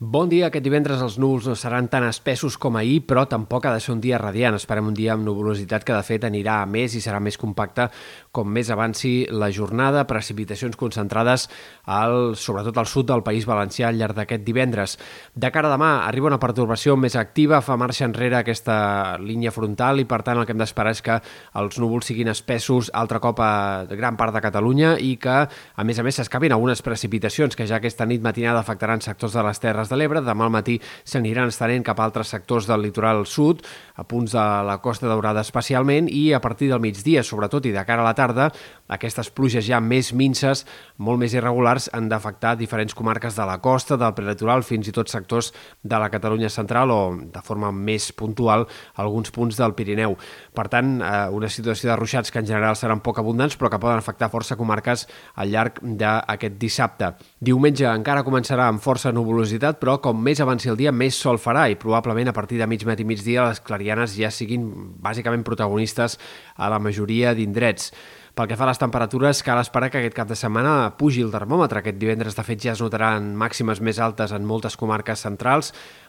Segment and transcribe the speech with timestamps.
[0.00, 0.48] Bon dia.
[0.48, 3.92] Aquest divendres els núvols no seran tan espessos com ahir, però tampoc ha de ser
[3.92, 4.56] un dia radiant.
[4.58, 7.86] Esperem un dia amb nuvolositat que, de fet, anirà a més i serà més compacte
[8.34, 10.02] com més avanci la jornada.
[10.10, 11.46] Precipitacions concentrades,
[11.86, 14.96] al, sobretot al sud del País Valencià al llarg d'aquest divendres.
[15.30, 20.02] De cara a demà, arriba una pertorbació més activa, fa marxa enrere aquesta línia frontal
[20.02, 21.20] i, per tant, el que hem d'esperar és que
[21.62, 26.02] els núvols siguin espessos altre cop a gran part de Catalunya i que, a més
[26.02, 29.83] a més, s'escapin algunes precipitacions que ja aquesta nit matinada afectaran sectors de les Terres
[29.84, 30.22] Terres de l'Ebre.
[30.24, 33.62] Demà al matí s'aniran estenent cap a altres sectors del litoral sud,
[33.96, 37.84] a punts de la Costa Daurada especialment, i a partir del migdia, sobretot, i de
[37.84, 38.50] cara a la tarda,
[38.88, 40.64] aquestes pluges ja més minces,
[40.98, 45.12] molt més irregulars, han d'afectar diferents comarques de la costa, del prelitoral, fins i tot
[45.12, 45.52] sectors
[45.82, 48.66] de la Catalunya central o, de forma més puntual,
[49.00, 50.16] alguns punts del Pirineu.
[50.54, 53.80] Per tant, eh, una situació de ruixats que en general seran poc abundants, però que
[53.80, 57.14] poden afectar força comarques al llarg d'aquest dissabte.
[57.40, 61.68] Diumenge encara començarà amb força nuvolositat, però com més avanci el dia, més sol farà
[61.70, 64.66] i probablement a partir de mig matí i migdia les clarianes ja siguin
[65.02, 66.18] bàsicament protagonistes
[66.56, 67.92] a la majoria d'indrets.
[68.34, 71.30] Pel que fa a les temperatures, cal esperar que aquest cap de setmana pugi el
[71.30, 71.78] termòmetre.
[71.78, 75.68] Aquest divendres, de fet, ja es notaran màximes més altes en moltes comarques centrals.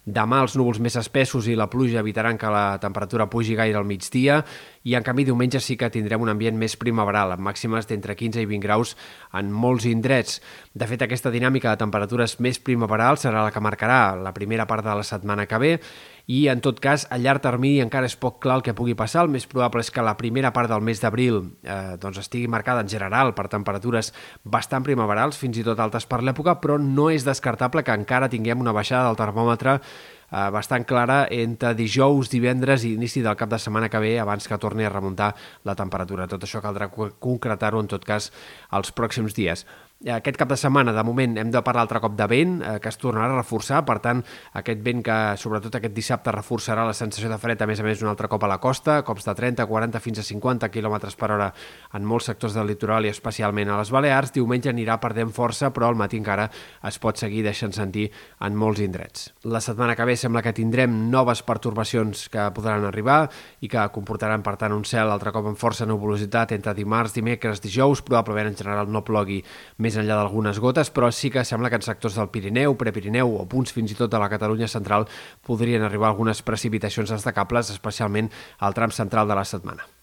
[0.09, 3.85] Demà els núvols més espessos i la pluja evitaran que la temperatura pugi gaire al
[3.85, 4.39] migdia
[4.81, 8.41] i, en canvi, diumenge sí que tindrem un ambient més primaveral, amb màximes d'entre 15
[8.41, 8.95] i 20 graus
[9.37, 10.41] en molts indrets.
[10.73, 14.81] De fet, aquesta dinàmica de temperatures més primaverals serà la que marcarà la primera part
[14.81, 15.73] de la setmana que ve
[16.25, 19.25] i, en tot cas, a llarg termini encara és poc clar el que pugui passar.
[19.25, 22.81] El més probable és que la primera part del mes d'abril eh, doncs estigui marcada
[22.81, 24.11] en general per temperatures
[24.43, 28.65] bastant primaverals, fins i tot altes per l'època, però no és descartable que encara tinguem
[28.65, 29.79] una baixada del termòmetre
[30.31, 34.47] eh, bastant clara entre dijous, divendres i inici del cap de setmana que ve abans
[34.47, 36.27] que torni a remuntar la temperatura.
[36.27, 38.31] Tot això caldrà concretar-ho en tot cas
[38.71, 39.65] els pròxims dies.
[40.05, 42.91] Aquest cap de setmana, de moment, hem de parlar altre cop de vent, eh, que
[42.91, 44.19] es tornarà a reforçar, per tant,
[44.59, 48.03] aquest vent que, sobretot aquest dissabte, reforçarà la sensació de fred, a més a més,
[48.03, 51.31] un altre cop a la costa, cops de 30, 40, fins a 50 km per
[51.31, 51.47] hora
[51.93, 54.33] en molts sectors del litoral i especialment a les Balears.
[54.35, 56.49] Diumenge anirà perdent força, però al matí encara
[56.83, 58.09] es pot seguir deixant sentir
[58.41, 59.31] en molts indrets.
[59.45, 63.29] La setmana que ve sembla que tindrem noves pertorbacions que podran arribar
[63.61, 67.61] i que comportaran, per tant, un cel altre cop amb força nuvolositat entre dimarts, dimecres,
[67.63, 69.41] dijous, probablement en general no plogui
[69.77, 73.45] més enllà d'algunes gotes, però sí que sembla que en sectors del Pirineu, Prepirineu o
[73.49, 75.07] punts fins i tot de la Catalunya central
[75.45, 79.85] podrien arribar algunes precipitacions destacables, especialment al tram central de la setmana.